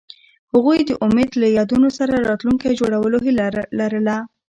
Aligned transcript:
هغوی 0.53 0.79
د 0.89 0.91
امید 1.05 1.31
له 1.41 1.47
یادونو 1.57 1.89
سره 1.97 2.15
راتلونکی 2.29 2.77
جوړولو 2.79 3.17
هیله 3.25 3.45
لرله. 3.79 4.15